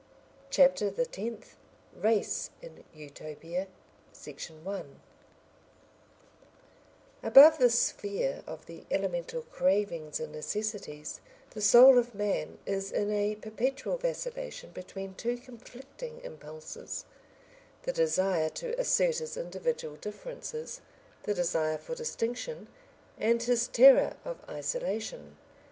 [0.49, 1.57] CHAPTER THE TENTH
[1.95, 3.67] Race in Utopia
[4.11, 4.99] Section 1
[7.21, 13.11] Above the sphere of the elemental cravings and necessities, the soul of man is in
[13.11, 17.05] a perpetual vacillation between two conflicting impulses:
[17.83, 20.81] the desire to assert his individual differences,
[21.25, 22.67] the desire for distinction,
[23.19, 25.37] and his terror of isolation.